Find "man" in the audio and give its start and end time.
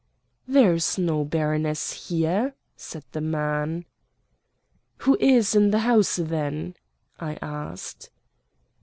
3.21-3.85